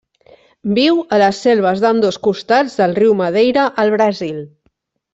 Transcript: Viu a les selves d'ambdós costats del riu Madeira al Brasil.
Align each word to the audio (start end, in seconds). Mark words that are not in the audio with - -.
Viu 0.77 0.97
a 1.17 1.19
les 1.25 1.41
selves 1.47 1.83
d'ambdós 1.85 2.19
costats 2.29 2.81
del 2.83 2.99
riu 3.03 3.17
Madeira 3.23 3.71
al 3.85 3.97
Brasil. 3.99 4.45